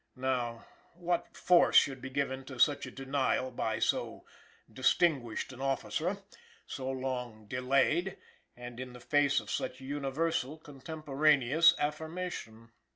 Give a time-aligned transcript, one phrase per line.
[0.15, 4.25] Now, what force should be given to such a denial by so
[4.73, 6.17] distinguished an officer,
[6.65, 8.17] so long delayed
[8.57, 12.71] and in the face of such universal contemporaneous affirmation?